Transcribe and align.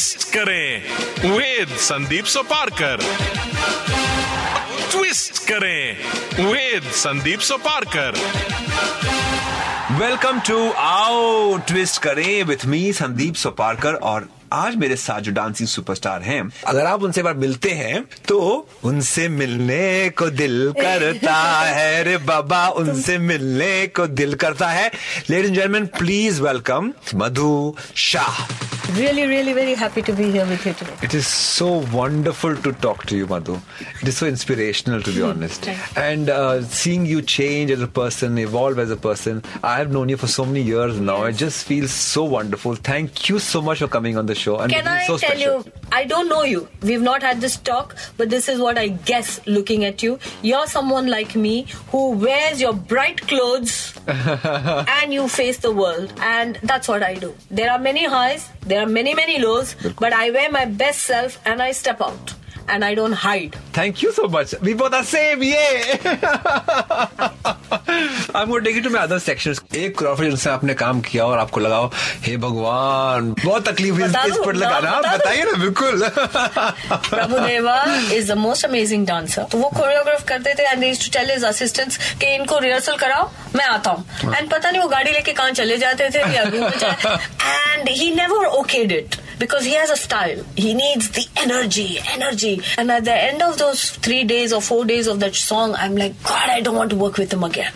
twist 0.00 0.24
करें 0.24 0.82
with 1.36 1.76
Sandeep 1.76 2.24
Soparkar. 2.24 3.00
Twist 4.92 5.38
करें 5.38 5.96
with 6.46 6.82
Sandeep 6.82 7.40
Soparkar. 7.40 8.14
Welcome 10.00 10.40
to 10.40 10.70
आओ 10.72 11.56
ट्विस्ट 11.58 12.02
करें 12.02 12.42
विथ 12.44 12.66
मी 12.66 12.92
संदीप 12.92 13.34
सोपारकर 13.34 13.94
और 13.94 14.28
आज 14.52 14.76
मेरे 14.76 14.96
साथ 14.96 15.20
जो 15.20 15.32
डांसिंग 15.32 15.68
सुपरस्टार 15.68 16.22
हैं 16.22 16.42
अगर 16.66 16.86
आप 16.86 17.02
उनसे 17.02 17.22
बार 17.22 17.34
मिलते 17.34 17.70
हैं 17.70 18.04
तो 18.28 18.68
उनसे 18.84 19.28
मिलने 19.28 20.10
को 20.10 20.30
दिल 20.30 20.74
करता 20.80 21.60
है 21.64 22.02
रे 22.02 22.16
बाबा 22.16 22.68
उनसे 22.68 23.18
मिलने 23.18 23.86
को 23.86 24.06
दिल 24.06 24.34
करता 24.34 24.68
है। 24.68 24.90
Ladies 25.30 25.46
and 25.46 25.54
gentleman 25.54 25.86
please 25.86 26.42
welcome 26.42 26.92
Madhu 27.14 27.76
Shah. 27.96 28.46
Really, 28.94 29.26
really 29.26 29.52
very 29.52 29.74
happy 29.74 30.02
to 30.02 30.12
be 30.12 30.30
here 30.32 30.44
with 30.46 30.64
you 30.66 30.72
today. 30.72 30.94
It 31.02 31.14
is 31.14 31.26
so 31.26 31.84
wonderful 31.92 32.56
to 32.56 32.72
talk 32.72 33.06
to 33.06 33.16
you, 33.16 33.26
Madhu. 33.26 33.60
It 34.02 34.08
is 34.08 34.16
so 34.18 34.26
inspirational, 34.26 35.00
to 35.02 35.12
be 35.12 35.22
honest. 35.22 35.62
Thank 35.62 35.96
And 35.98 36.28
uh, 36.28 36.62
seeing 36.62 37.06
you 37.06 37.22
change 37.22 37.70
as 37.70 37.80
a 37.82 37.86
person, 37.86 38.36
evolve 38.38 38.78
as 38.78 38.90
a 38.90 38.96
person. 38.96 39.44
I 39.62 39.76
have 39.78 39.92
known 39.92 40.08
you 40.08 40.16
for 40.16 40.26
so 40.26 40.44
many 40.44 40.62
years 40.62 40.98
now. 40.98 41.24
It 41.24 41.34
just 41.34 41.66
feels 41.66 41.92
so 41.92 42.24
wonderful. 42.24 42.74
Thank 42.74 43.28
you 43.28 43.38
so 43.38 43.62
much 43.62 43.78
for 43.78 43.86
coming 43.88 44.16
on 44.16 44.26
the 44.26 44.34
show. 44.34 44.58
And 44.58 44.72
Can 44.72 44.88
I 44.88 45.02
so 45.06 45.18
tell 45.18 45.30
special. 45.30 45.64
you, 45.64 45.72
I 45.92 46.04
don't 46.04 46.28
know 46.28 46.42
you. 46.44 46.68
We've 46.82 47.02
not 47.02 47.22
had 47.22 47.40
this 47.40 47.56
talk, 47.56 47.96
but 48.16 48.30
this 48.30 48.48
is 48.48 48.60
what 48.60 48.78
I 48.78 48.88
guess 48.88 49.40
looking 49.46 49.84
at 49.84 50.02
you. 50.02 50.18
You're 50.42 50.66
someone 50.66 51.08
like 51.08 51.34
me 51.34 51.66
who 51.90 52.10
wears 52.12 52.60
your 52.60 52.72
bright 52.72 53.20
clothes 53.26 53.94
and 54.06 55.12
you 55.12 55.28
face 55.28 55.58
the 55.58 55.72
world. 55.72 56.12
And 56.20 56.58
that's 56.62 56.88
what 56.88 57.02
I 57.02 57.14
do. 57.14 57.34
There 57.50 57.70
are 57.70 57.78
many 57.78 58.06
highs, 58.06 58.48
there 58.62 58.80
are 58.82 58.86
many, 58.86 59.14
many 59.14 59.40
lows, 59.40 59.74
but 59.98 60.12
I 60.12 60.30
wear 60.30 60.50
my 60.50 60.64
best 60.64 61.02
self 61.02 61.40
and 61.44 61.60
I 61.60 61.72
step 61.72 62.00
out. 62.00 62.34
And 62.68 62.84
I 62.84 62.94
don't 62.94 63.12
hide. 63.12 63.56
Thank 63.72 64.00
you 64.00 64.12
so 64.12 64.28
much. 64.28 64.54
We 64.60 64.74
both 64.74 64.92
are 64.92 65.02
same. 65.02 65.42
Yay! 65.42 65.98
I'm 68.40 68.48
going 68.48 68.64
to 68.64 68.70
take 68.70 68.76
you 68.76 68.82
to 68.84 68.90
my 68.92 69.00
other 69.06 69.18
sections. 69.22 69.60
एक 69.76 70.02
जिनसे 70.20 70.50
आपने 70.50 70.74
काम 70.82 71.00
किया 71.08 71.24
और 71.26 71.38
आपको 71.38 71.60
लगाओ 71.60 71.90
हे 72.24 72.36
भगवान 72.44 73.32
बहुत 73.44 73.68
तकलीफ़ 73.68 74.00
इस 74.00 74.12
पर 74.46 74.54
लगाना। 74.54 74.98
बता 75.00 75.16
बताइए 75.16 75.44
ना 75.44 75.52
बिल्कुल। 75.64 75.96
is 78.18 78.24
the 78.32 78.38
most 78.44 78.62
amazing 78.68 79.04
dancer. 79.10 79.44
तो 79.52 79.58
वो 79.58 79.68
कोरियोग्राफ 79.76 80.24
करते 80.28 80.54
थे 80.58 80.62
and 80.62 80.84
to 80.84 81.10
tell 81.18 81.30
his 81.30 81.44
assistants 81.44 81.98
कि 82.20 82.34
इनको 82.34 82.58
रिहर्सल 82.58 82.96
कराओ 83.04 83.30
मैं 83.56 83.64
आता 83.64 83.90
हूँ। 83.90 84.34
एंड 84.34 84.50
पता 84.50 84.70
नहीं 84.70 84.82
वो 84.82 84.88
गाड़ी 84.88 85.10
लेके 85.12 85.32
कहाँ 85.32 85.50
चले 85.60 85.76
जाते 85.78 86.10
थे 86.14 86.20
and 86.20 87.88
he 87.88 88.14
never 88.14 88.44
okayed 88.60 88.92
it 88.92 89.16
because 89.39 89.65
he 89.65 89.73
has 89.73 89.89
a 89.89 89.97
style. 89.97 90.43
He 90.55 90.73
needs 90.73 91.09
the 91.17 91.25
energy, 91.43 91.99
energy. 92.13 92.53
And 92.77 92.91
at 92.91 93.05
the 93.05 93.15
end 93.29 93.41
of 93.47 93.57
those 93.57 93.83
three 94.07 94.23
days 94.23 94.53
or 94.53 94.61
four 94.61 94.83
days 94.91 95.07
of 95.07 95.19
that 95.25 95.35
song, 95.35 95.75
I'm 95.85 95.95
like, 96.03 96.15
God, 96.23 96.49
I 96.49 96.61
don't 96.61 96.75
want 96.81 96.89
to 96.95 96.99
work 97.05 97.17
with 97.23 97.33
him 97.37 97.43
again. 97.49 97.71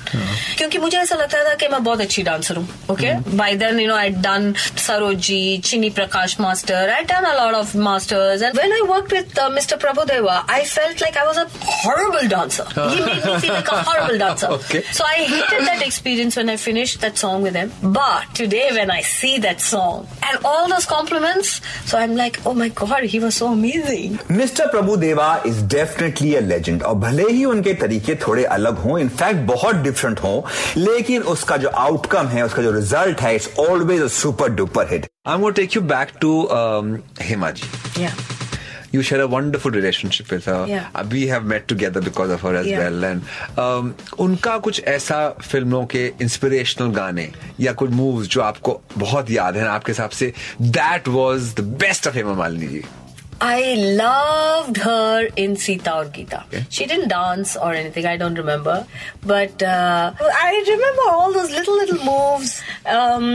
क्योंकि 0.58 0.78
मुझे 0.86 0.98
ऐसा 0.98 1.16
लगता 1.16 1.44
था 1.50 1.54
कि 1.62 1.68
मैं 1.68 1.84
बहुत 1.84 2.02
अच्छी 2.02 2.24
dancer 2.30 2.58
हूँ 2.58 2.68
okay 2.92 3.14
by 3.38 3.56
then 3.64 3.80
you 3.80 3.88
know 3.88 3.96
I 3.96 4.10
done 4.26 4.54
Saroji 4.86 5.42
Chinni 5.66 5.90
Prakash 6.00 6.36
master 6.40 6.90
I 6.96 7.04
done 7.12 7.24
a 7.30 7.34
lot 7.42 7.54
of 7.56 7.76
masters 7.90 8.42
and 8.44 8.56
when 8.56 8.74
I 8.74 8.82
worked 8.90 9.14
with 9.14 9.40
mister 9.54 9.78
Prabhudeva 9.86 10.34
I 10.56 10.64
felt 10.76 11.02
like 11.02 11.18
I 11.18 11.26
was 11.26 11.38
a 11.38 11.46
horrible 11.86 12.28
dancer 12.36 12.74
he 12.90 13.02
made 13.02 13.26
me 13.26 13.40
feel 13.40 13.52
like 13.52 13.70
a 13.70 13.82
horrible 13.92 14.18
dancer 14.20 14.58
Okay. 14.60 14.80
so 14.98 15.04
I 15.06 15.16
hated 15.32 15.66
that 15.68 15.82
experience 15.86 16.36
when 16.40 16.50
I 16.54 16.56
finished 16.64 17.02
that 17.02 17.18
song 17.24 17.44
with 17.48 17.56
him. 17.60 17.72
But 17.98 18.34
today 18.40 18.66
when 18.78 18.92
I 18.96 19.02
see 19.10 19.32
that 19.46 19.62
song 19.68 20.08
and 20.30 20.46
all 20.52 20.68
those 20.74 20.86
compliments, 20.92 21.52
so 21.85 21.99
I'm 21.99 22.17
like, 22.17 22.41
oh 22.47 22.55
my 22.55 22.69
god, 22.83 23.05
he 23.05 23.21
was 23.25 23.41
so 23.43 23.51
amazing. 23.53 24.19
Mister 24.31 24.67
Prabhu 24.67 24.97
Deva 24.97 25.29
is 25.47 25.63
definitely 25.77 26.35
a 26.35 26.41
legend 26.41 26.83
और 26.83 26.95
भले 27.07 27.31
ही 27.31 27.45
उनके 27.45 27.75
तरीके 27.83 28.15
थोड़े 28.27 28.45
अलग 28.59 28.79
हों 28.85 28.99
in fact 28.99 29.41
बहुत 29.53 29.77
different 29.89 30.21
हों 30.21 30.41
लेकिन 30.77 31.23
उसका 31.35 31.57
जो 31.57 31.69
आउटकम 31.87 32.29
है 32.37 32.45
उसका 32.45 32.63
जो 32.63 32.73
रिज़ल्ट 32.73 33.21
है 33.21 33.35
it's 33.35 33.51
always 33.69 34.03
a 34.03 34.09
super 34.21 34.49
duper 34.61 34.93
hit 34.93 35.07
I 35.27 35.39
going 35.39 35.55
to 35.55 35.61
take 35.61 35.75
you 35.75 35.81
back 35.81 36.11
to 36.21 36.31
um, 36.51 37.03
Himaji. 37.29 37.69
Yeah. 37.99 38.34
You 38.95 39.03
share 39.11 39.21
a 39.23 39.29
wonderful 39.35 39.71
relationship 39.77 40.31
with 40.37 40.45
her. 40.53 40.59
Yeah. 40.73 40.89
Uh, 40.95 41.05
We 41.15 41.23
have 41.35 41.45
met 41.53 41.69
together 41.75 42.01
because 42.09 42.35
of 42.39 42.43
her 42.49 42.55
as 42.63 42.67
Yeah. 42.73 42.83
well. 42.83 43.07
And 43.11 43.23
um, 43.67 43.95
उनका 44.27 44.57
कुछ 44.67 44.83
ऐसा 44.97 45.21
फ़िल्मों 45.43 45.85
के 45.95 46.05
inspirational 46.29 46.91
गाने 47.01 47.31
या 47.61 47.73
कुछ 47.85 47.91
moves 48.01 48.29
जो 48.35 48.41
आपको 48.51 48.81
बहुत 48.97 49.31
याद 49.31 49.57
है 49.57 49.67
आपके 49.69 49.93
हिसाब 49.93 50.11
से 50.21 50.33
that 50.79 51.09
was 51.17 51.55
the 51.61 51.65
best 51.87 52.07
of 52.09 52.17
Hema 52.17 52.35
Malini 52.45 52.67
ji 52.77 52.85
I 53.45 53.75
loved 54.01 54.77
her 54.83 55.29
in 55.45 55.57
Sita 55.63 55.93
or 56.01 56.05
Gita. 56.17 56.39
Okay. 56.47 56.61
She 56.77 56.85
didn't 56.93 57.09
dance 57.13 57.55
or 57.57 57.71
anything, 57.79 58.07
I 58.11 58.17
don't 58.21 58.39
remember. 58.43 58.77
But 59.33 59.65
uh, 59.71 60.13
I 60.43 60.53
remember 60.69 61.09
all 61.15 61.33
those 61.39 61.51
little, 61.57 61.77
little 61.81 61.99
moves. 62.11 62.53
Um, 62.99 63.27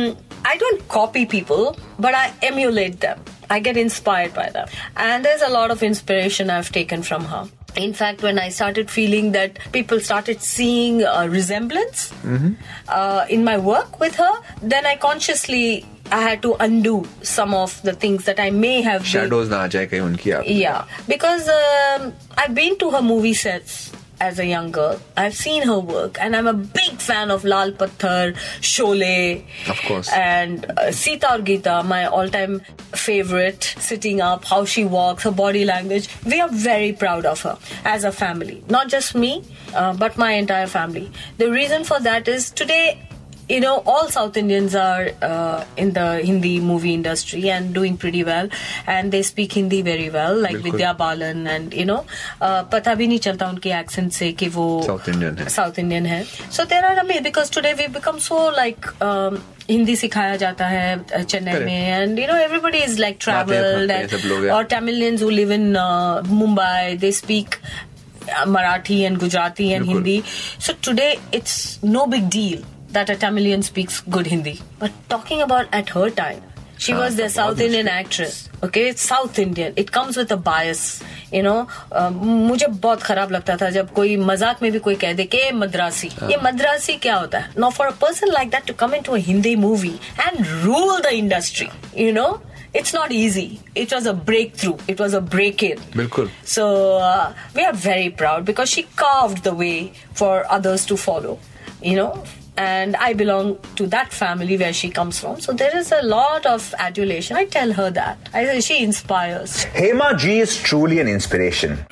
I 0.53 0.55
don't 0.63 0.87
copy 0.95 1.25
people, 1.35 1.75
but 2.07 2.15
I 2.21 2.23
emulate 2.51 2.97
them. 3.01 3.19
I 3.49 3.59
get 3.59 3.77
inspired 3.77 4.33
by 4.33 4.49
them. 4.49 4.67
And 4.95 5.25
there's 5.25 5.41
a 5.41 5.49
lot 5.49 5.71
of 5.71 5.83
inspiration 5.83 6.49
I've 6.49 6.71
taken 6.71 7.03
from 7.03 7.25
her. 7.25 7.47
In 7.75 7.93
fact, 7.93 8.23
when 8.23 8.39
I 8.39 8.49
started 8.49 8.89
feeling 8.89 9.31
that 9.33 9.59
people 9.71 9.99
started 9.99 10.41
seeing 10.41 11.03
a 11.03 11.29
resemblance 11.29 12.11
mm-hmm. 12.23 12.53
uh, 12.88 13.25
in 13.29 13.43
my 13.43 13.57
work 13.57 13.99
with 13.99 14.15
her, 14.15 14.33
then 14.61 14.85
I 14.85 14.95
consciously 14.95 15.85
I 16.11 16.21
had 16.21 16.41
to 16.41 16.55
undo 16.59 17.07
some 17.21 17.53
of 17.53 17.79
the 17.83 17.93
things 17.93 18.25
that 18.25 18.39
I 18.39 18.49
may 18.49 18.81
have 18.81 19.05
shadows 19.05 19.49
na 19.49 19.61
aa 19.65 19.67
jaye 19.67 20.01
unki 20.01 20.33
aap. 20.38 20.43
Yeah, 20.47 20.85
because 21.07 21.47
um, 21.47 22.13
I've 22.35 22.55
been 22.55 22.77
to 22.79 22.89
her 22.89 23.01
movie 23.01 23.35
sets 23.35 23.91
as 24.19 24.40
a 24.40 24.46
young 24.46 24.72
girl. 24.72 25.00
I've 25.18 25.35
seen 25.35 25.63
her 25.63 25.80
work, 25.80 26.18
and 26.19 26.35
I'm 26.35 26.47
a 26.47 26.53
big 26.53 27.00
fan 27.00 27.31
of 27.31 27.44
Lal 27.46 27.72
Patthar, 27.72 28.35
Sholay, 28.62 29.44
Of 29.69 29.81
course. 29.84 30.09
and 30.12 30.66
uh, 30.78 30.91
Sita 30.91 31.35
or 31.35 31.40
Gita, 31.40 31.84
my 31.84 32.06
all-time 32.06 32.62
favorite. 32.94 33.75
Sitting 33.80 34.21
up, 34.21 34.45
how 34.45 34.66
she 34.66 34.86
walks, 34.86 35.24
her 35.24 35.31
body 35.31 35.66
language. 35.66 36.10
We 36.25 36.39
are 36.42 36.50
very 36.50 36.94
proud 36.94 37.25
of 37.25 37.42
her 37.44 37.57
as 37.86 38.04
a 38.04 38.12
family, 38.12 38.63
not 38.69 38.89
just 38.89 39.16
me, 39.16 39.44
uh, 39.74 39.94
but 39.94 40.18
my 40.18 40.33
entire 40.33 40.68
family. 40.68 41.12
The 41.38 41.50
reason 41.51 41.83
for 41.83 42.00
that 42.01 42.27
is 42.27 42.50
today 42.51 43.00
you 43.49 43.61
know, 43.61 43.82
all 43.84 44.08
South 44.08 44.37
Indians 44.38 44.75
are 44.75 45.11
uh, 45.20 45.64
in 45.76 45.93
the 45.93 46.05
Hindi 46.25 46.61
movie 46.61 46.94
industry 46.94 47.50
and 47.50 47.75
doing 47.75 47.96
pretty 48.05 48.25
well, 48.25 48.49
and 48.87 49.12
they 49.12 49.20
speak 49.22 49.52
Hindi 49.52 49.81
very 49.82 50.08
well, 50.11 50.38
like 50.44 50.56
बिल्कुल। 50.56 50.72
Vidya 50.72 50.94
Balan, 50.94 51.46
and 51.46 51.75
you 51.75 51.84
know, 51.84 51.99
uh, 52.40 52.62
पता 52.72 52.94
भी 52.94 53.06
नहीं 53.08 53.19
चलता 53.26 53.49
उनके 53.49 53.70
accent 53.81 54.12
से 54.12 54.32
कि 54.32 54.49
वो 54.55 54.69
South 54.87 55.08
Indian 55.08 55.38
है। 55.40 55.49
South 55.56 55.78
Indian 55.78 56.06
है. 56.06 56.25
So 56.50 56.64
there 56.64 56.84
are 56.84 56.96
amazing 57.05 57.22
because 57.22 57.50
today 57.50 57.75
we 57.75 57.88
become 57.99 58.20
so 58.20 58.46
like. 58.61 58.88
Um, 59.02 59.43
Hindi 59.69 59.94
सिखाया 59.96 60.34
जाता 60.37 60.66
है 60.69 61.05
uh, 61.05 61.22
चेन्नई 61.22 61.52
Correct. 61.52 61.66
में 61.66 61.88
and 61.88 62.19
you 62.19 62.26
know 62.26 62.34
everybody 62.37 62.78
is 62.78 62.99
like 63.00 63.28
आते 63.28 63.55
हैं, 63.55 63.62
ट्रैवल्ड 63.62 63.90
भागते 63.90 64.14
हैं 64.14 64.20
सब 64.20 64.28
लोग, 64.28 64.43
yeah. 64.44 64.55
और 64.55 64.64
Tamilians 64.72 65.22
who 65.25 65.31
live 65.31 65.55
in 65.56 65.64
uh, 65.82 66.22
Mumbai, 66.40 67.00
they 67.05 67.12
speak 67.19 67.56
uh, 67.62 68.44
Marathi 68.56 68.99
and 69.06 69.19
Gujarati 69.22 69.72
and 69.72 69.87
बिल्कुल। 69.87 70.02
Hindi. 70.02 70.22
So 70.66 70.75
today 70.88 71.19
it's 71.32 71.56
no 71.82 72.06
big 72.06 72.28
deal 72.28 72.62
that 72.93 73.11
a 73.11 73.16
Tamilian 73.16 73.62
speaks 73.62 74.00
good 74.16 74.26
Hindi. 74.26 74.61
But 74.78 74.93
talking 75.08 75.43
about 75.43 75.66
at 75.72 75.88
her 75.90 76.11
time, 76.11 76.43
she 76.78 76.93
हाँ, 76.93 77.00
was 77.00 77.16
the 77.16 77.25
तो 77.25 77.31
South 77.31 77.56
बहुत 77.56 77.61
Indian 77.61 77.87
मुश्किल। 77.87 78.05
actress. 78.05 78.49
Okay, 78.64 78.88
it's 78.90 79.02
South 79.02 79.38
Indian. 79.38 79.72
It 79.76 79.90
comes 79.93 80.16
with 80.16 80.31
a 80.32 80.37
bias. 80.37 81.02
You 81.32 81.43
know, 81.43 81.56
uh, 81.93 82.11
मुझे 82.11 82.66
बहुत 82.87 83.02
खराब 83.02 83.31
लगता 83.32 83.56
था 83.62 83.69
जब 83.76 83.93
कोई 83.94 84.16
मजाक 84.31 84.62
में 84.62 84.70
भी 84.72 84.78
कोई 84.87 84.94
कह 85.05 85.12
दे 85.20 85.25
कि 85.34 85.38
ये 85.38 85.50
मद्रासी 85.52 86.08
ये 86.31 86.37
मद्रासी 86.43 86.96
क्या 87.06 87.14
होता 87.16 87.38
है 87.38 87.55
Now 87.64 87.70
for 87.70 87.87
a 87.88 87.93
person 88.05 88.31
like 88.38 88.50
that 88.56 88.66
to 88.70 88.75
come 88.82 88.94
into 88.99 89.14
a 89.14 89.22
Hindi 89.28 89.55
movie 89.56 89.99
and 90.26 90.46
rule 90.64 91.00
the 91.08 91.14
industry, 91.14 91.70
you 91.96 92.12
know, 92.12 92.40
it's 92.72 92.93
not 92.94 93.12
easy. 93.12 93.61
It 93.75 93.93
was 93.93 94.06
a 94.06 94.14
breakthrough. 94.31 94.76
It 94.94 95.00
was 95.00 95.12
a 95.14 95.20
break-in. 95.34 95.82
बिल्कुल 95.96 96.31
So 96.44 96.64
uh, 97.11 97.32
we 97.56 97.64
are 97.64 97.75
very 97.88 98.08
proud 98.22 98.44
because 98.44 98.70
she 98.76 98.84
carved 99.02 99.43
the 99.44 99.55
way 99.64 99.93
for 100.22 100.32
others 100.58 100.87
to 100.87 100.96
follow, 101.08 101.38
you 101.82 101.96
know. 102.00 102.12
And 102.58 102.94
I 102.96 103.14
belong 103.14 103.58
to 103.76 103.87
that 103.88 104.12
family 104.12 104.56
where 104.56 104.72
she 104.72 104.88
comes 104.88 105.19
from. 105.19 105.40
So 105.40 105.52
there 105.52 105.76
is 105.76 105.90
a 105.90 106.02
lot 106.02 106.46
of 106.46 106.72
adulation. 106.78 107.37
I 107.37 107.46
tell 107.46 107.72
her 107.72 107.90
that. 107.90 108.16
I 108.32 108.44
say 108.44 108.61
she 108.61 108.84
inspires. 108.84 109.64
Hema 109.75 110.16
G 110.16 110.38
is 110.38 110.56
truly 110.62 111.00
an 111.00 111.08
inspiration. 111.08 111.84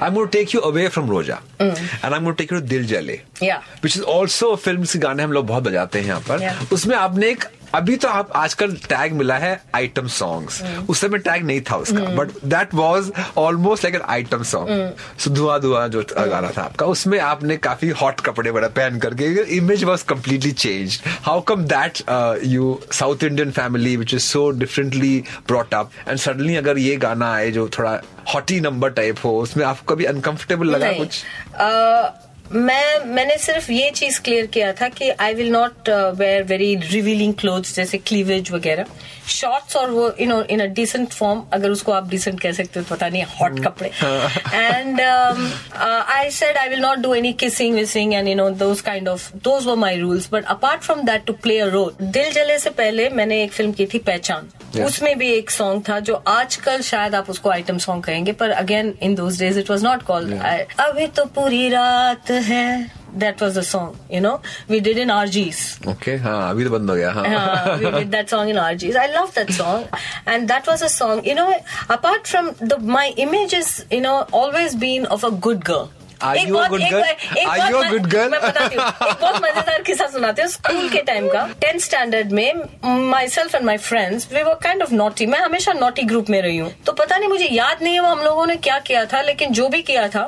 I'm 0.00 0.14
going 0.14 0.28
to 0.30 0.36
take 0.38 0.52
you 0.52 0.60
away 0.62 0.88
from 0.88 1.06
Roja. 1.06 1.40
And 1.60 2.14
I'm 2.14 2.24
going 2.24 2.34
to 2.34 2.42
take 2.42 2.50
you 2.50 2.60
to 2.60 2.66
Dil 2.66 2.84
Jale. 2.84 3.20
Yeah. 3.40 3.62
Which 3.82 3.94
is 3.96 4.02
also 4.02 4.52
a 4.52 4.56
film 4.56 4.84
के 4.84 4.98
गाने 4.98 5.22
हम 5.22 5.32
लोग 5.32 5.46
बहुत 5.46 5.62
बजाते 5.62 6.00
हैं 6.00 6.06
यहाँ 6.06 6.20
पर 6.28 6.40
Yeah. 6.40 6.72
उसमें 6.72 6.96
आपने 6.96 7.30
एक 7.30 7.44
अभी 7.75 7.95
तो 7.97 8.07
आप 8.07 8.31
आजकल 8.31 8.71
टैग 8.71 9.13
मिला 9.13 9.37
है 9.37 9.61
आइटम 9.75 10.07
सॉन्ग्स। 10.07 10.61
उस 10.89 11.01
समय 11.01 11.17
टैग 11.17 11.43
नहीं 11.45 11.61
था 11.61 11.75
उसका 11.75 12.03
but 12.15 12.29
that 12.45 12.73
was 12.73 13.11
almost 13.37 13.83
like 13.83 13.95
an 13.95 14.01
item 14.01 14.43
song 14.43 14.93
so 15.19 15.29
धुआँ 15.29 15.59
धुआँ 15.59 15.87
जो 15.87 16.03
गाना 16.19 16.51
था 16.57 16.61
आपका 16.61 16.85
उसमें 16.85 17.19
आपने 17.19 17.57
काफ़ी 17.57 17.89
हॉट 17.89 18.21
कपड़े 18.21 18.49
वगैरह 18.51 18.67
पहन 18.67 18.99
करके 18.99 19.25
image 19.57 19.83
was 19.83 20.01
completely 20.01 20.51
change 20.51 20.99
how 21.23 21.41
come 21.41 21.63
that 21.63 22.03
you 22.45 22.79
South 22.91 23.23
Indian 23.23 23.51
family 23.51 23.97
which 23.97 24.13
is 24.13 24.23
so 24.23 24.49
differently 24.49 25.23
brought 25.47 25.73
up 25.73 25.91
and 26.07 26.17
suddenly 26.17 26.55
अगर 26.55 26.77
ये 26.77 26.95
गाना 26.95 27.33
आए 27.33 27.51
जो 27.51 27.69
थोड़ा 27.79 28.01
हॉटी 28.33 28.59
नंबर 28.59 28.89
टाइप 28.89 29.15
हो 29.25 29.39
उसमें 29.41 29.65
आपको 29.65 29.95
कभी 29.95 30.05
अनकंफर्टेबल 30.05 30.67
लगा 30.67 30.91
कुछ? 30.91 31.23
अ, 31.55 32.23
मैं 32.51 33.05
मैंने 33.05 33.37
सिर्फ़ 33.37 33.71
ये 33.71 33.89
चीज़ 33.91 34.19
क्लियर 34.23 34.45
किया 34.47 34.71
था 34.73 34.87
कि 34.89 35.09
I 35.09 35.33
will 35.33 35.49
not 35.51 35.89
wear 36.17 36.43
very 36.43 36.75
revealing 36.75 37.33
clothes 37.39 37.75
जैसे 37.75 37.97
क्लीवेज 37.97 38.51
वगैरह। 38.51 38.85
शॉर्ट्स 39.29 39.75
और 39.75 39.89
वो 39.91 40.05
you 40.19 40.27
know 40.27 40.41
in 40.43 40.59
a 40.59 40.65
decent 40.75 41.09
form 41.09 41.41
अगर 41.53 41.69
उसको 41.69 41.91
आप 41.91 42.09
डिसेंट 42.09 42.39
कह 42.39 42.51
सकते 42.51 42.79
हो 42.79 42.85
तो 42.85 42.95
पता 42.95 43.09
नहीं 43.09 43.23
हॉट 43.39 43.59
कपड़े। 43.65 43.89
And 44.53 45.01
I 45.01 46.29
said 46.31 46.57
I 46.57 46.69
will 46.69 46.79
not 46.81 46.99
do 46.99 47.13
any 47.13 47.33
kissing 47.41 47.75
wissing 47.75 48.13
and 48.13 48.27
you 48.27 48.35
know 48.35 48.49
those 48.61 48.81
kind 48.81 49.07
of 49.07 49.29
those 49.43 49.65
were 49.67 49.75
my 49.75 49.99
rules 49.99 50.29
but 50.31 50.45
apart 50.45 50.81
from 50.81 51.01
that 51.05 51.25
to 51.25 51.33
play 51.33 51.59
a 51.59 51.65
role 51.67 51.91
दिल 52.01 52.31
जले 52.33 52.57
से 52.59 52.69
पहले 52.69 53.09
मैंने 53.09 53.43
एक 53.43 53.51
फ़िल्म 53.51 53.71
की 53.71 53.85
थी 53.85 53.99
पहचान। 54.07 54.49
Yeah. 54.75 54.85
उसमें 54.85 55.17
भी 55.17 55.31
एक 55.33 55.51
सॉन्ग 55.51 55.83
था 55.89 55.99
जो 56.07 56.13
आजकल 56.27 56.81
शायद 56.81 57.15
आप 57.15 57.29
उसको 57.29 57.49
आइटम 57.49 57.77
सॉन्ग 57.87 58.03
कहेंगे 58.03 58.31
पर 58.41 58.49
again 58.51 58.93
in 59.01 59.15
those 59.15 59.39
days 59.39 59.59
it 59.59 59.69
was 59.69 59.83
not 59.83 60.03
called 60.03 60.33
अभी 60.79 61.07
तो 61.17 61.25
पूरी 61.35 61.67
रात 61.69 62.31
है 62.49 62.67
that 63.15 63.41
was 63.41 63.59
the 63.59 63.63
song 63.63 64.13
you 64.13 64.21
know 64.21 64.33
we 64.69 64.79
did 64.87 64.97
in 64.97 65.11
are 65.11 65.27
जीज 65.37 65.57
ओके 65.89 66.15
हाँ 66.25 66.49
अभी 66.49 66.63
तो 66.63 66.69
बंद 66.69 66.89
हो 66.89 66.95
गया 66.95 67.11
हाँ 67.11 67.25
uh, 67.25 67.77
we 67.79 67.91
did 67.91 68.11
that 68.11 68.29
song 68.29 68.49
in 68.49 68.57
RGs. 68.57 68.95
I 68.95 69.07
love 69.13 69.33
that 69.35 69.51
song, 69.51 69.85
and 70.33 70.49
that 70.49 70.67
was 70.67 70.81
a 70.81 70.89
song. 70.89 71.23
You 71.25 71.35
know, 71.35 71.47
apart 71.89 72.27
from 72.33 72.51
the 72.71 72.79
my 72.97 73.05
image 73.25 73.53
is 73.53 73.71
you 73.91 74.01
know 74.01 74.17
always 74.41 74.75
been 74.75 75.05
of 75.17 75.23
a 75.23 75.31
good 75.47 75.65
girl. 75.71 75.89
Are 76.21 76.35
एक 76.37 76.47
you 76.47 76.49
a 76.49 76.53
बहुत- 76.53 76.71
good 76.71 76.81
एक 76.81 76.93
girl? 76.93 77.37
एक 77.37 77.47
बहुत 77.47 77.71
you 77.71 77.77
a 77.77 77.83
म- 77.83 77.89
good 77.91 78.05
girl? 78.11 78.29
मैं 78.31 78.39
बताती 78.41 78.75
एक 78.75 78.81
बहुत 79.21 79.35
मज़ेदार 79.43 79.81
किस्सा 79.81 80.07
सुनाती 80.07 80.41
हूँ 80.41 80.49
स्कूल 80.49 80.89
के 80.89 81.01
टाइम 81.09 81.27
का। 81.29 81.43
टेंथ 81.61 81.79
स्टैंडर्ड 81.79 82.31
में 82.31 82.53
myself 83.27 83.55
and 83.55 83.65
my 83.65 83.77
friends 83.77 84.27
we 84.33 84.43
were 84.43 84.53
kind 84.63 84.81
of 84.83 84.93
naughty 84.93 85.25
मैं 85.25 85.39
हमेशा 85.39 85.73
नॉटी 85.73 86.03
ग्रुप 86.03 86.29
में 86.29 86.41
रही 86.41 86.57
हूँ। 86.57 86.71
तो 86.85 86.91
पता 86.93 87.17
नहीं 87.17 87.29
मुझे 87.29 87.45
याद 87.45 87.83
नहीं 87.83 87.93
है 87.93 87.99
वो 87.99 88.07
हम 88.07 88.21
लोगों 88.23 88.45
ने 88.45 88.55
क्या 88.67 88.79
किया 88.87 89.05
था 89.13 89.21
लेकिन 89.21 89.51
जो 89.51 89.67
भी 89.69 89.81
किया 89.81 90.07
था 90.07 90.25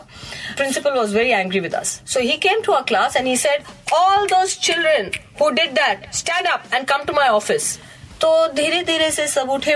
principal 0.58 0.92
was 0.92 1.16
very 1.16 1.32
angry 1.32 1.60
with 1.60 1.76
us 1.76 2.00
so 2.14 2.20
he 2.20 2.38
came 2.48 2.62
to 2.62 2.74
a 2.74 2.82
class 2.88 3.18
and 3.18 3.28
he 3.28 3.38
said 3.38 3.64
all 3.94 4.26
those 4.28 4.58
children 4.60 5.12
who 5.42 5.50
did 5.50 5.72
that 5.74 6.14
stand 6.16 6.48
up 6.48 6.64
and 6.74 6.88
come 6.88 7.04
to 7.08 7.14
my 7.14 7.28
office 7.30 7.78
तो 8.22 8.48
धीरे 8.54 8.82
धीरे 8.84 9.12
से 9.12 9.28
सब 9.28 9.50
उठे 9.50 9.76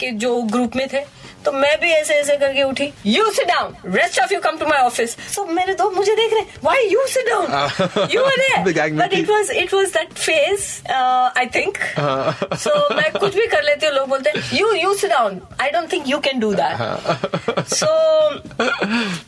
कि 0.00 0.10
जो 0.22 0.34
ग्रुप 0.52 0.76
में 0.76 0.86
थे। 0.92 0.98
तो 1.44 1.52
मैं 1.52 1.78
भी 1.80 1.90
ऐसे 1.92 2.14
ऐसे 2.14 2.36
करके 2.36 2.62
उठी। 2.62 2.92
You 3.06 3.30
sit 3.32 3.48
down 3.48 3.74
rest 3.94 4.20
of 4.20 4.32
you 4.34 4.40
come 4.40 4.56
to 4.58 4.66
my 4.66 4.80
office 4.80 5.16
so 5.34 5.44
मेरे 5.58 5.74
दोस्त 5.74 5.96
मुझे 5.96 6.14
देख 6.16 6.32
रहे 6.32 6.58
why 6.64 6.88
you 6.92 7.06
sit 7.14 7.28
down 7.28 8.08
you 8.12 8.24
but 8.98 9.14
it 9.14 9.30
was 9.30 9.50
it 9.50 9.74
was 9.74 9.88
that 9.96 10.12
phase 10.12 10.66
I 10.92 11.46
think 11.54 11.78
so 12.64 12.94
मैं 12.94 13.10
कुछ 13.18 13.34
भी 13.34 13.46
कर 13.46 13.62
लेती 13.64 13.86
हूँ 13.86 13.94
लोग 13.94 14.08
बोलते 14.08 14.30
हैं 14.30 14.58
you 14.58 14.72
you 14.72 14.94
sit 14.94 15.10
down 15.10 15.40
I 15.62 15.70
don't 15.70 15.92
think 15.92 16.08
you 16.08 16.18
can 16.28 16.40
do 16.40 16.54
that 16.54 17.66
so 17.78 17.88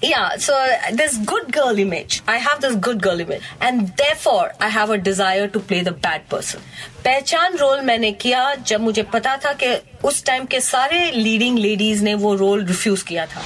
yeah 0.02 0.36
so 0.44 0.54
this 1.00 1.16
good 1.32 1.52
girl 1.52 1.78
image. 1.78 2.22
I 2.26 2.36
have 2.38 2.60
this 2.60 2.76
good 2.86 3.02
girl 3.02 3.20
image. 3.24 3.42
And 3.60 3.92
therefore 4.02 4.52
i 4.60 4.68
have 4.76 4.90
a 4.90 4.98
desire 5.08 5.48
to 5.56 5.60
play 5.60 5.80
the 5.88 5.92
bad 6.06 6.28
person. 6.34 6.60
पहचान 7.04 7.56
role 7.56 7.80
मैंने 7.80 8.10
किया 8.12 8.54
जब 8.66 8.80
मुझे 8.80 9.02
पता 9.12 9.36
था 9.44 9.52
कि 9.62 9.74
उस 10.04 10.24
time 10.24 10.44
के 10.44 10.60
सारे 10.60 11.10
लीडिंग 11.10 11.58
लेडीज़ 11.58 12.02
ने 12.04 12.14
वो 12.14 12.34
रोल 12.34 12.64
रिफ्यूज 12.66 13.02
किया 13.02 13.26
था। 13.26 13.42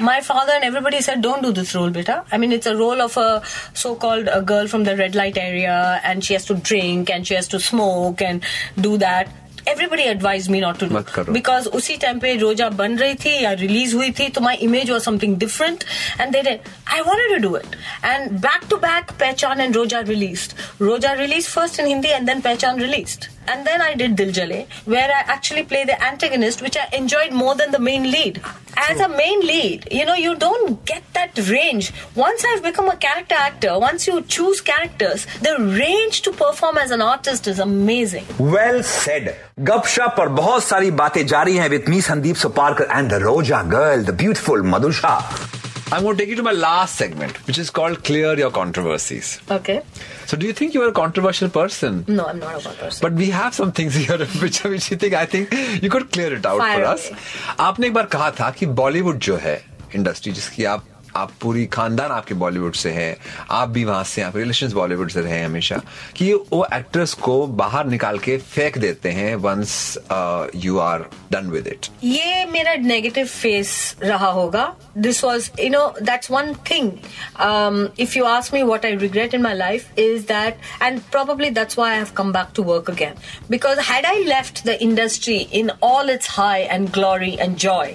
My 0.00 0.20
father 0.20 0.54
and 0.54 0.64
everybody 0.64 1.00
sir 1.00 1.14
don't 1.16 1.42
do 1.42 1.50
this 1.52 1.74
role 1.76 1.90
बेटा। 1.92 2.14
I 2.32 2.38
mean 2.38 2.52
it's 2.52 2.68
a 2.68 2.72
role 2.72 3.00
of 3.02 3.18
a 3.20 3.40
so 3.82 3.94
called 4.04 4.30
girl 4.48 4.66
from 4.68 4.84
the 4.84 4.98
red 5.00 5.14
light 5.14 5.38
area 5.38 5.76
and 6.04 6.22
she 6.22 6.34
has 6.34 6.48
to 6.48 6.54
drink 6.54 7.10
and 7.10 7.24
she 7.24 7.34
has 7.34 7.50
to 7.50 7.58
smoke 7.68 8.22
and 8.22 8.40
do 8.78 8.96
that 8.96 9.28
Everybody 9.69 10.05
advised 10.09 10.49
me 10.51 10.59
not 10.61 10.79
to 10.81 10.87
do 10.89 10.93
मत 10.93 11.09
करो। 11.15 11.33
Because 11.33 11.67
उसी 11.77 11.95
time 12.03 12.19
पे 12.19 12.33
रोजा 12.37 12.69
बन 12.77 12.97
रही 12.97 13.15
थी 13.23 13.33
या 13.43 13.51
release 13.59 13.93
हुई 13.93 14.11
थी 14.19 14.27
तो 14.35 14.41
my 14.41 14.55
image 14.67 14.91
was 14.91 15.01
something 15.03 15.35
different 15.39 15.83
and 16.21 16.31
they 16.35 16.59
I 16.93 17.01
wanted 17.07 17.41
to 17.41 17.47
do 17.47 17.55
it 17.57 17.75
and 18.05 18.31
back 18.45 18.61
to 18.69 18.77
back 18.85 19.11
Pehchaan 19.19 19.61
and 19.61 19.75
Roja 19.75 19.99
release 20.07 20.49
Roja 20.81 21.11
release 21.21 21.47
first 21.47 21.79
in 21.79 21.87
Hindi 21.87 22.09
and 22.09 22.27
then 22.27 22.41
Pehchaan 22.41 22.79
release 22.81 23.17
And 23.47 23.65
then 23.65 23.81
I 23.81 23.95
did 23.95 24.15
Dil 24.15 24.31
Jale, 24.31 24.67
where 24.85 25.09
I 25.11 25.21
actually 25.35 25.63
play 25.63 25.83
the 25.83 25.95
antagonist, 26.07 26.61
which 26.61 26.77
I 26.77 26.87
enjoyed 26.95 27.31
more 27.33 27.55
than 27.55 27.71
the 27.71 27.79
main 27.79 28.03
lead. 28.11 28.41
As 28.77 28.99
a 28.99 29.07
main 29.09 29.39
lead, 29.41 29.87
you 29.91 30.05
know, 30.05 30.13
you 30.13 30.35
don't 30.35 30.85
get 30.85 31.03
that 31.13 31.39
range. 31.47 31.91
Once 32.15 32.45
I've 32.49 32.61
become 32.63 32.89
a 32.89 32.95
character 32.95 33.35
actor, 33.35 33.77
once 33.79 34.07
you 34.07 34.21
choose 34.35 34.61
characters, 34.61 35.25
the 35.47 35.55
range 35.79 36.21
to 36.23 36.31
perform 36.31 36.77
as 36.77 36.91
an 36.91 37.01
artist 37.01 37.47
is 37.53 37.59
amazing. 37.67 38.25
Well 38.41 38.81
said 38.91 39.33
गपशप 39.71 40.15
पर 40.17 40.27
बहुत 40.41 40.63
सारी 40.63 40.91
बातें 41.03 41.25
जारी 41.27 41.55
हैं 41.57 41.69
with 41.69 41.89
me 41.89 42.01
Sandeep 42.01 42.35
Suparkar 42.45 42.97
and 42.97 43.09
the 43.11 43.21
Roja 43.23 43.61
girl 43.75 44.03
the 44.03 44.17
beautiful 44.21 44.61
Madhusha 44.75 45.15
I'm 45.91 46.03
going 46.03 46.15
to 46.15 46.21
take 46.21 46.29
you 46.29 46.35
to 46.35 46.43
my 46.43 46.51
last 46.51 46.95
segment, 46.95 47.37
which 47.47 47.57
is 47.57 47.71
called 47.71 48.03
Clear 48.03 48.37
Your 48.37 48.51
Controversies. 48.51 49.41
Okay. 49.49 49.81
So, 50.27 50.37
do 50.37 50.45
you 50.45 50.53
think 50.53 50.75
you 50.75 50.83
are 50.83 50.89
a 50.89 50.91
controversial 50.91 51.49
person? 51.49 52.05
No, 52.07 52.25
I'm 52.25 52.37
not 52.37 52.61
a 52.61 52.63
bad 52.63 52.77
person. 52.77 52.99
But 53.01 53.13
we 53.13 53.31
have 53.31 53.55
some 53.55 53.71
things 53.71 53.95
here 53.95 54.17
which, 54.43 54.63
which 54.63 54.91
you 54.91 54.97
think 54.97 55.15
I 55.15 55.25
think 55.25 55.51
you 55.81 55.89
could 55.89 56.11
clear 56.11 56.31
it 56.35 56.45
out 56.45 56.59
Fire 56.59 56.75
for 56.77 56.85
us. 56.85 57.09
आपने 57.59 57.87
एक 57.87 57.93
बार 57.93 58.05
कहा 58.15 58.29
था 58.39 58.51
कि 58.59 58.65
बॉलीवुड 58.81 59.19
जो 59.29 59.37
है 59.47 59.55
industry 59.95 60.31
जिसकी 60.31 60.63
आप 60.75 60.85
आप 61.16 61.32
पूरी 61.40 61.64
खानदान 61.66 62.10
आपके 62.10 62.34
बॉलीवुड 62.34 62.74
से 62.74 62.90
है 62.90 63.16
आप 63.50 63.68
भी 63.68 63.84
वहाँ 63.84 64.04
से 64.04 64.22
आप 64.22 64.36
रिलेशन 64.36 64.72
बॉलीवुड 64.72 65.10
से 65.10 65.20
रहे 65.20 65.42
हमेशा 65.42 65.80
कि 66.16 66.32
वो 66.34 66.66
एक्ट्रेस 66.74 67.14
को 67.14 67.46
बाहर 67.46 67.86
निकाल 67.86 68.18
के 68.18 68.36
फेंक 68.38 68.78
देते 68.78 69.10
हैं 69.10 69.34
once 69.36 69.98
you 70.56 70.78
are 70.78 71.06
done 71.32 71.50
with 71.50 71.66
it 71.66 71.86
ये 72.04 72.44
मेरा 72.44 72.74
नेगेटिव 72.74 73.26
फेस 73.26 73.96
रहा 74.02 74.30
होगा। 74.30 74.72
This 74.98 75.24
was 75.24 75.50
you 75.60 75.70
know 75.70 75.86
that's 76.02 76.30
one 76.30 76.54
thing 76.70 76.92
if 78.00 78.18
you 78.18 78.24
ask 78.24 78.54
me 78.54 78.62
what 78.62 78.86
I 78.86 78.96
regret 78.96 79.34
in 79.34 79.42
my 79.42 79.54
life 79.54 79.98
is 79.98 80.22
that 80.32 80.82
and 80.82 81.00
probably 81.14 81.48
that's 81.56 81.76
why 81.78 81.86
I 81.94 81.98
have 81.98 82.10
come 82.18 82.30
back 82.32 82.48
to 82.56 82.62
work 82.68 82.88
again. 82.92 83.18
Because 83.52 83.80
had 83.88 84.06
I 84.10 84.14
left 84.30 84.62
the 84.68 84.74
industry 84.86 85.36
in 85.60 85.70
all 85.88 86.10
its 86.14 86.30
high 86.36 86.62
and 86.76 86.90
glory 86.96 87.30
and 87.44 87.58
joy, 87.64 87.86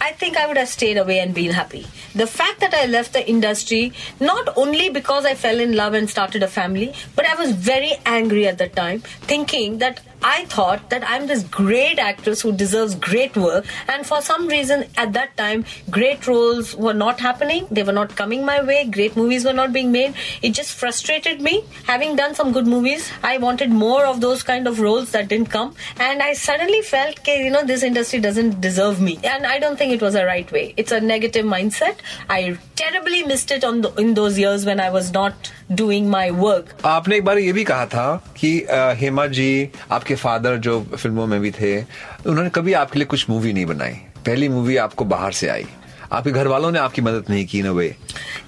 I 0.00 0.12
think 0.12 0.36
I 0.36 0.46
would 0.46 0.56
have 0.56 0.68
stayed 0.68 0.96
away 0.96 1.18
and 1.18 1.34
been 1.34 1.50
happy. 1.52 1.86
The 2.14 2.26
fact 2.26 2.60
that 2.60 2.74
I 2.74 2.86
left 2.86 3.12
the 3.12 3.28
industry, 3.28 3.92
not 4.20 4.56
only 4.56 4.90
because 4.90 5.24
I 5.24 5.34
fell 5.34 5.58
in 5.60 5.74
love 5.74 5.94
and 5.94 6.08
started 6.08 6.42
a 6.42 6.48
family, 6.48 6.94
but 7.16 7.26
I 7.26 7.34
was 7.34 7.52
very 7.52 7.94
angry 8.06 8.46
at 8.46 8.58
the 8.58 8.68
time, 8.68 9.00
thinking 9.00 9.78
that 9.78 10.00
I 10.22 10.44
thought 10.46 10.90
that 10.90 11.08
I'm 11.08 11.26
this 11.26 11.44
great 11.44 11.98
actress 11.98 12.40
who 12.40 12.52
deserves 12.52 12.94
great 12.94 13.36
work, 13.36 13.66
and 13.88 14.06
for 14.06 14.20
some 14.20 14.48
reason 14.48 14.86
at 14.96 15.12
that 15.12 15.36
time, 15.36 15.64
great 15.90 16.26
roles 16.26 16.74
were 16.74 16.94
not 16.94 17.20
happening, 17.20 17.66
they 17.70 17.82
were 17.82 17.92
not 17.92 18.16
coming 18.16 18.44
my 18.44 18.62
way, 18.62 18.84
great 18.84 19.16
movies 19.16 19.44
were 19.44 19.52
not 19.52 19.72
being 19.72 19.92
made. 19.92 20.14
It 20.42 20.50
just 20.50 20.74
frustrated 20.74 21.40
me. 21.40 21.64
Having 21.86 22.16
done 22.16 22.34
some 22.34 22.52
good 22.52 22.66
movies, 22.66 23.10
I 23.22 23.38
wanted 23.38 23.70
more 23.70 24.04
of 24.06 24.20
those 24.20 24.42
kind 24.42 24.66
of 24.66 24.80
roles 24.80 25.12
that 25.12 25.28
didn't 25.28 25.50
come, 25.50 25.74
and 25.98 26.22
I 26.22 26.32
suddenly 26.32 26.82
felt, 26.82 27.20
okay, 27.20 27.44
you 27.44 27.50
know, 27.50 27.64
this 27.64 27.82
industry 27.82 28.20
doesn't 28.20 28.60
deserve 28.60 29.00
me, 29.00 29.18
and 29.22 29.46
I 29.46 29.58
don't 29.58 29.76
think 29.76 29.92
it 29.92 30.02
was 30.02 30.14
a 30.14 30.24
right 30.24 30.50
way. 30.50 30.74
It's 30.76 30.92
a 30.92 31.00
negative 31.00 31.46
mindset. 31.46 31.98
I 32.28 32.58
terribly 32.74 33.22
missed 33.22 33.50
it 33.50 33.64
on 33.64 33.82
the, 33.82 33.92
in 33.94 34.14
those 34.14 34.38
years 34.38 34.64
when 34.64 34.80
I 34.80 34.90
was 34.90 35.12
not 35.12 35.52
doing 35.72 36.04
my 36.06 36.30
work 36.30 36.74
आपने 36.84 37.16
एक 37.16 37.24
बार 37.24 37.38
ये 37.38 37.52
भी 37.52 37.64
कहा 37.64 37.86
था 37.86 38.06
कि 38.36 38.50
हेमा 38.70 39.26
जी 39.26 39.70
आपके 39.90 40.14
father 40.14 40.56
जो 40.56 40.80
फ़िल्मों 40.96 41.26
में 41.26 41.40
भी 41.40 41.50
थे 41.50 41.80
उन्होंने 42.26 42.50
कभी 42.50 42.72
आपके 42.72 42.98
लिए 42.98 43.06
कुछ 43.06 43.28
मूवी 43.30 43.52
नहीं 43.52 43.66
बनाई। 43.66 43.92
पहली 44.26 44.48
मूवी 44.48 44.76
आपको 44.76 45.04
बाहर 45.04 45.32
से 45.32 45.48
आई। 45.48 45.66
आपके 46.12 46.30
घर 46.30 46.46
वालों 46.46 46.70
ने 46.70 46.78
आपकी 46.78 47.02
मदद 47.02 47.24
नहीं 47.30 47.46
की 47.46 47.62
ना 47.62 47.72
वे 47.72 47.88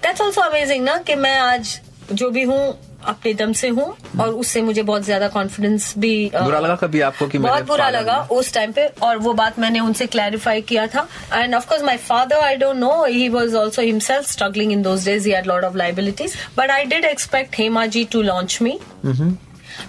दैट्स 0.03 0.21
ऑल्सो 0.21 0.41
अमेजिंग 0.41 0.85
ना 0.85 0.97
कि 0.99 1.15
मैं 1.15 1.39
आज 1.39 1.81
जो 2.13 2.31
भी 2.31 2.43
हूँ 2.43 2.63
अपने 3.07 3.33
दम 3.35 3.53
से 3.53 3.69
हूँ 3.69 3.85
और 4.21 4.29
उससे 4.35 4.63
मुझे 4.63 4.83
बहुत 4.83 5.05
ज़्यादा 5.05 5.29
कॉन्फिडेंस 5.29 5.93
भी 5.99 6.31
बुरा 6.35 6.59
लगा 6.61 6.77
कभी 6.77 7.01
आपको 7.01 7.27
कि 7.27 7.39
बहुत 7.39 7.67
बुरा 7.67 7.89
लगा 7.91 8.17
उस 8.31 8.53
टाइम 8.55 8.73
पे 8.73 8.87
और 9.03 9.19
वो 9.19 9.33
बात 9.35 9.59
मैंने 9.59 9.81
उनसे 9.81 10.07
क्लैरिफाई 10.07 10.61
किया 10.63 10.87
था। 10.87 11.07
And 11.35 11.55
of course 11.55 11.83
my 11.83 11.97
father 11.97 12.45
I 12.45 12.57
don't 12.57 12.77
know 12.77 13.05
he 13.05 13.29
was 13.29 13.57
also 13.57 13.83
himself 13.83 14.31
struggling 14.31 14.73
in 14.73 14.83
those 14.83 15.05
days 15.05 15.27
he 15.27 15.33
had 15.33 15.47
lot 15.47 15.65
of 15.65 15.77
liabilities 15.77 16.35
but 16.59 16.71
I 16.71 16.85
did 16.85 17.05
expect 17.05 17.59
Hema 17.59 17.87
ji 17.87 18.05
to 18.13 18.23
launch 18.23 18.59
me 18.63 18.79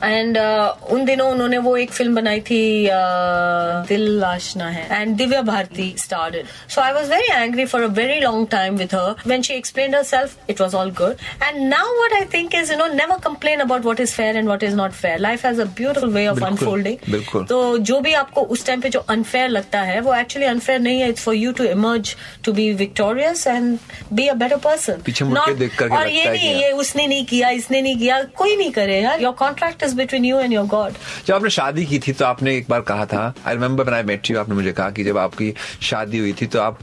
and 0.03 0.38
uh, 0.38 0.91
उन 0.93 1.05
दिनों 1.05 1.29
उन्होंने 1.31 1.58
वो 1.58 1.75
एक 1.77 1.91
film 1.91 2.15
बनाई 2.15 2.39
थी 2.50 2.62
uh, 2.86 3.88
Dil 3.88 4.10
Aashna 4.20 4.70
Hai. 4.70 5.01
And 5.01 5.15
Divya 5.17 5.41
Bharati 5.41 5.93
starred 5.98 6.36
so 6.70 6.81
I 6.81 6.93
was 6.93 7.10
very 7.12 7.27
angry 7.34 7.65
for 7.65 7.84
a 7.84 7.88
very 8.00 8.20
long 8.20 8.48
time 8.51 8.77
with 8.77 8.96
her 8.96 9.29
when 9.29 9.41
she 9.41 9.53
explain 9.53 9.96
herself 10.03 10.50
it 10.50 10.62
was 10.62 10.75
all 10.75 10.91
good 11.01 11.15
and 11.43 11.62
now 11.67 11.93
what 12.01 12.13
I 12.13 12.25
think 12.34 12.55
is 12.55 12.72
you 12.72 12.77
know 12.77 12.88
never 12.93 13.20
complain 13.24 13.60
about 13.60 13.86
what 13.86 14.00
is 14.00 14.15
fair 14.15 14.38
and 14.38 14.50
what 14.50 14.63
is 14.63 14.75
not 14.75 14.91
fair 14.91 15.20
life 15.20 15.46
has 15.46 15.62
a 15.62 15.65
beautiful 15.77 16.13
way 16.13 16.27
of 16.27 16.43
unfolding 16.46 17.46
तो 17.50 17.77
जो 17.91 18.00
भी 18.00 18.13
आपको 18.13 18.41
उस 18.53 18.65
time 18.65 18.81
पे 18.81 18.89
जो 18.89 19.00
unfair 19.10 19.50
लगता 19.50 19.81
है 19.81 20.00
वो 20.01 20.13
एक्चुअली 20.15 20.48
अनफेयर 20.48 20.79
नहीं 20.79 21.01
है. 21.01 21.10
It's 21.10 21.24
for 21.24 21.36
you 21.36 21.51
to 21.51 21.63
emerge 21.63 22.15
to 22.43 22.53
be 22.53 22.72
victorious 22.74 23.46
and 23.48 23.77
be 24.13 24.27
a 24.27 24.34
better 24.34 24.58
person 24.65 25.03
not 25.24 25.91
और 25.91 26.08
ये 26.08 26.25
नहीं 26.25 26.53
ये 26.62 26.72
उसने 26.72 27.08
नहीं 27.08 27.25
किया 27.25 27.50
इसने 27.50 27.81
नहीं 27.81 27.98
किया। 28.00 28.22
कोई 28.38 28.55
नहीं 28.58 28.72
करे 28.72 29.00
यार। 29.01 29.22
Your 29.22 29.34
contract 29.39 29.84
is 29.84 29.91
between 29.94 30.26
you 30.26 30.40
and 30.40 30.54
your 30.54 30.66
God 30.68 30.94
जब 31.26 31.34
आपने 31.36 31.50
शादी 31.50 31.86
की 31.86 32.00
थी 32.00 32.14
तो 32.14 32.26
आपने 32.26 32.56
एक 32.58 32.70
बार 32.70 32.82
कहा 32.82 33.06
था 33.06 33.34
I 33.46 33.54
remember 33.54 33.84
when 33.84 33.96
I 33.96 34.04
met 34.04 34.32
you 34.32 34.40
आपने 34.40 34.56
मुझे 34.56 34.72
कहा 34.72 34.90
कि 34.90 35.04
जब 35.04 35.18
आपकी 35.18 35.54
शादी 35.90 36.18
हुई 36.18 36.34
थी 36.42 36.46
तो 36.48 36.60
आप 36.60 36.80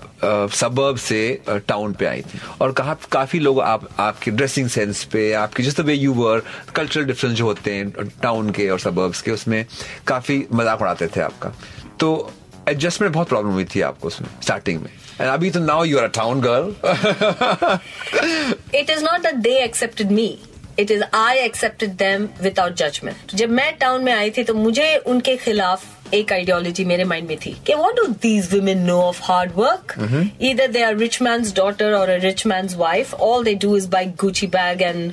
सबर्ब 0.55 0.97
से 0.99 1.21
टाउन 1.69 1.93
पे 1.93 2.07
आई 2.07 2.23
थी। 2.23 2.41
और 2.61 2.73
कहा 2.73 2.97
काफ़ी 3.13 3.39
लोग 3.39 3.61
आप 3.61 3.89
आपके 4.01 4.31
ड्रेसिंग 4.31 4.69
सेंस 4.69 5.05
पे 5.13 5.33
आपकी 5.35 5.63
जिस 5.63 5.81
way 5.81 5.95
you 5.95 6.13
were 6.15 6.43
cultural 6.75 7.05
difference 7.05 7.35
जो 7.37 7.45
होते 7.45 7.75
हैं 7.75 8.09
टाउन 8.23 8.51
के 8.51 8.69
और 8.71 8.79
सबर्ब्स 8.81 9.23
के 9.23 9.31
उसमें 9.31 9.65
काफ़ी 10.07 10.45
मज़ाक 10.53 10.81
उड़ाते 10.83 11.07
थे 11.17 11.21
आपका। 11.21 11.53
तो 12.01 12.33
एडजस्टमेंट 12.69 13.13
बहुत 13.15 13.29
प्रॉब्लम 13.29 13.53
हुई 13.53 13.65
थी 13.75 13.81
आपको 13.81 14.07
उसमें 14.09 14.29
स्टार्टिंग 14.43 14.81
में। 14.83 14.91
एंड 15.21 15.29
अभी 15.29 15.51
तो 15.51 15.61
now 15.61 15.85
you 15.85 15.99
are 15.99 16.05
a 16.05 16.13
town 16.15 16.41
girl 16.41 16.75
it 18.75 18.91
is 18.91 19.05
not 19.05 19.21
that 19.21 19.35
they 19.35 19.57
accepted 19.65 20.11
me 20.11 20.27
it 20.79 20.91
is 20.91 21.03
I 21.15 21.39
accepted 21.39 21.93
them 21.99 22.29
without 22.43 22.75
judgement 22.83 23.35
जब 23.35 23.51
मैं 23.51 23.73
टाउन 23.79 24.05
में 24.05 24.13
आई 24.13 24.31
थी 24.37 24.45
तो 24.45 24.55
मुझे 24.55 24.97
उनके 25.07 25.37
खिलाफ 25.37 26.15
एक 26.15 26.33
आइडियोलॉजी 26.33 26.85
मेरे 26.85 27.05
माइंड 27.05 27.29
में 27.29 27.37
थी 27.39 27.51
कि 27.67 27.75
what 27.75 27.97
do 27.97 28.07
these 28.23 28.53
women 28.55 28.79
know 28.83 29.01
of 29.03 29.21
hard 29.23 29.53
work 29.57 29.95
इधर 30.41 30.69
they 30.73 30.83
are 30.83 30.97
rich 30.97 31.21
man's 31.23 31.55
daughter 31.57 31.93
और 31.95 32.11
rich 32.21 32.47
man's 32.47 32.77
wife 32.77 33.15
all 33.15 33.45
they 33.45 33.55
do 33.65 33.77
is 33.77 33.89
buy 33.91 34.07
Gucci 34.21 34.47
bag 34.59 34.83
and 34.83 35.13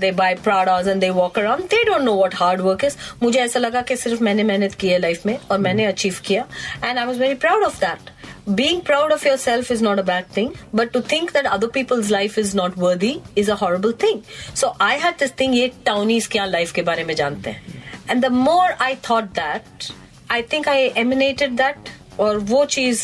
they 0.00 0.08
buy 0.16 0.34
Pradas 0.46 0.88
and 0.92 1.02
they 1.02 1.10
walk 1.10 1.38
around. 1.38 1.70
They 1.70 1.78
don't 1.84 2.04
know 2.04 2.16
what 2.16 2.34
hard 2.40 2.62
work 2.64 2.82
is. 2.88 2.96
मुझे 3.22 3.38
ऐसा 3.40 3.60
लगा 3.60 3.82
कि 3.82 3.96
सिर्फ़ 3.96 4.22
मैंने 4.24 4.42
मेहनत 4.44 4.74
की 4.80 4.88
है 4.88 4.98
लाइफ 4.98 5.24
में 5.26 5.36
और 5.50 5.58
मैंने 5.58 5.84
अचीव 5.86 6.18
किया. 6.24 6.46
And 6.84 6.98
I 6.98 7.04
was 7.04 7.18
very 7.20 7.34
proud 7.44 7.64
of 7.64 7.78
that 7.80 8.10
being 8.53 8.81
proud 8.81 9.11
of 9.11 9.23
yourself 9.23 9.71
is 9.71 9.81
not 9.81 9.99
a 9.99 10.03
bad 10.03 10.27
thing, 10.29 10.53
but 10.73 10.93
to 10.93 11.01
think 11.01 11.33
that 11.33 11.45
other 11.47 11.67
people's 11.67 12.11
life 12.11 12.37
is 12.37 12.53
not 12.53 12.77
worthy 12.77 13.21
is 13.35 13.49
a 13.49 13.55
horrible 13.55 13.91
thing. 13.91 14.23
So 14.53 14.75
I 14.79 14.93
had 15.05 15.19
this 15.19 15.31
thing, 15.31 15.53
ये 15.53 15.71
townies 15.85 16.27
क्या 16.27 16.51
life 16.51 16.71
के 16.71 16.81
बारे 16.81 17.03
में 17.03 17.15
जानते 17.15 17.49
हैं. 17.49 17.83
And 18.09 18.23
the 18.23 18.29
more 18.29 18.69
I 18.79 18.95
thought 18.95 19.33
that, 19.33 19.91
I 20.29 20.41
think 20.41 20.67
I 20.67 20.79
emanated 21.03 21.57
that. 21.57 21.93
और 22.19 22.37
वो 22.49 22.63
चीज 22.65 22.99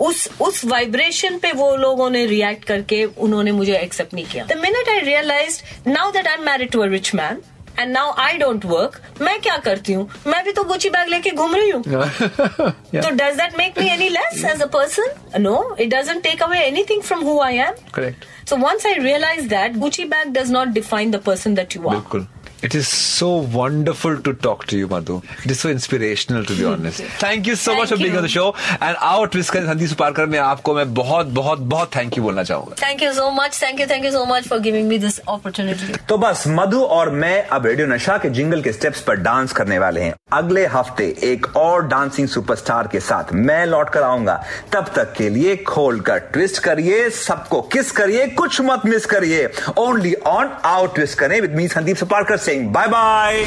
उस 0.00 0.28
उस 0.40 0.64
वाइब्रेशन 0.64 1.38
पे 1.38 1.50
वो 1.52 1.74
लोगों 1.76 2.08
ने 2.10 2.24
रिएक्ट 2.26 2.64
करके 2.64 3.04
उन्होंने 3.04 3.52
मुझे 3.52 3.76
एक्सेप्ट 3.78 4.14
नहीं 4.14 4.24
किया 4.32 4.44
the 4.46 4.58
minute 4.58 4.88
I 4.88 5.00
realise 5.06 5.62
now 5.86 6.10
that 6.12 6.26
I 6.26 6.34
am 6.34 6.44
married 6.46 6.70
to 6.72 6.80
a 6.82 6.86
rich 6.92 7.14
man 7.14 7.42
And 7.78 7.92
now 7.92 8.12
I 8.22 8.36
don't 8.38 8.64
work 8.64 9.00
मैं 9.20 9.38
क्या 9.42 9.56
करती 9.66 9.92
हूँ 9.92 10.08
मैं 10.26 10.42
भी 10.44 10.52
तो 10.52 10.62
गुची 10.72 10.90
बैग 10.96 11.08
लेके 11.08 11.30
घूम 11.30 11.54
रही 11.54 11.70
हूँ 11.70 11.82
So 13.04 13.10
does 13.20 13.36
that 13.38 13.54
make 13.58 13.78
me 13.82 13.86
any 13.92 14.08
less 14.16 14.42
as 14.52 14.60
a 14.64 14.68
person? 14.74 15.14
No, 15.44 15.54
it 15.84 15.90
doesn't 15.94 16.22
take 16.28 16.42
away 16.46 16.58
anything 16.64 17.00
from 17.10 17.22
who 17.28 17.36
I 17.46 17.52
am. 17.66 17.78
Correct. 17.98 18.26
So 18.50 18.58
once 18.64 18.84
I 18.90 18.92
realized 19.06 19.48
that 19.54 19.78
Gucci 19.84 20.04
bag 20.10 20.34
does 20.34 20.50
not 20.56 20.74
define 20.78 21.14
the 21.16 21.20
person 21.30 21.54
that 21.60 21.74
you 21.78 21.88
are. 21.94 22.02
It 22.63 22.73
is 22.73 22.87
so 22.87 23.27
wonderful 23.37 24.19
to 24.21 24.33
talk 24.33 24.65
to 24.67 24.77
you, 24.77 24.87
Madhu. 24.87 25.21
It 25.45 25.51
is 25.51 25.59
so 25.59 25.69
inspirational, 25.69 26.43
to 26.43 26.55
be 26.55 26.65
honest. 26.65 27.01
Thank 27.19 27.45
you 27.45 27.55
so 27.55 27.71
Thank 27.71 27.81
much 27.81 27.89
for 27.89 27.97
being 27.97 28.11
you. 28.13 28.17
on 28.17 28.23
the 28.23 28.29
show. 28.29 28.55
And 28.81 28.97
our 29.09 29.27
twist 29.27 29.51
कर 29.51 29.65
संदीप 29.67 29.89
सुपारकर 29.89 30.25
में 30.25 30.37
आपको 30.39 30.73
मैं 30.75 30.93
बहुत 30.93 31.27
बहुत 31.39 31.59
बहुत 31.73 31.95
thank 31.95 32.17
you 32.17 32.23
बोलना 32.23 32.43
चाहूँगा 32.43 32.75
Thank 32.79 33.01
you 33.05 33.11
so 33.19 33.27
much. 33.39 33.59
Thank 33.63 33.79
you. 33.79 33.87
Thank 33.91 34.05
you 34.05 34.11
so 34.15 34.25
much 34.31 34.47
for 34.53 34.59
giving 34.67 34.87
me 34.93 34.97
this 35.03 35.19
opportunity. 35.35 35.97
तो 36.09 36.17
बस 36.17 36.43
मधु 36.47 36.81
और 36.97 37.09
मैं 37.25 37.35
अब 37.57 37.65
रेडियो 37.65 37.87
नशा 37.87 38.17
के 38.25 38.29
जिंगल 38.39 38.61
के 38.61 38.73
स्टेप्स 38.79 39.01
पर 39.09 39.21
डांस 39.29 39.53
करने 39.59 39.79
वाले 39.85 40.01
हैं 40.01 40.13
अगले 40.39 40.65
हफ़्ते 40.77 41.05
एक 41.23 41.45
और 41.57 41.85
डांसिंग 41.87 42.27
सुपरस्टार 42.27 42.87
के 42.91 42.99
साथ 42.99 43.33
मैं 43.33 43.65
लौट 43.65 43.89
कर 43.89 44.03
आऊँगा 44.03 44.35
तब 44.73 44.91
तक 44.95 45.13
के 45.17 45.29
लिए 45.37 45.55
खोल 45.69 45.99
कर 46.09 46.19
ट्विस्ट 46.33 46.57
करिए 46.63 47.09
सबको 47.19 47.61
किस 47.77 47.91
करिए 48.01 48.27
कुछ 48.41 48.59
मत 48.71 48.85
मिस 48.85 49.05
करिए 49.15 49.47
ओनली 49.85 50.13
ऑन 50.33 50.51
आउट 50.73 50.95
ट्विस्ट 50.95 51.17
करें 51.19 51.39
with 51.41 51.55
me 51.55 51.67
Sandeep 51.77 51.97
Soparkar 51.97 52.37
signing 52.47 52.69
bye 52.71 52.87
bye 52.87 53.43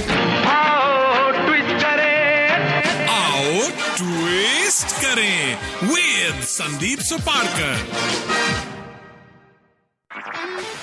आओ 3.11 3.61
ट्विस्ट 3.97 4.93
करें 5.03 5.57
विद 5.85 6.43
संदीप 6.47 6.99
सुपारकर 7.09 8.29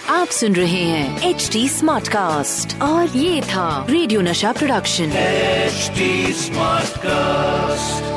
आप 0.09 0.27
सुन 0.31 0.55
रहे 0.55 0.83
हैं 0.83 1.29
एच 1.29 1.49
डी 1.53 1.67
स्मार्ट 1.69 2.07
कास्ट 2.07 2.81
और 2.81 3.17
ये 3.17 3.41
था 3.45 3.85
radio 3.89 4.21
Nasha 4.21 4.51
production 4.51 5.11
H 5.17 5.91
smart 6.37 6.97
Smartcast. 6.97 8.16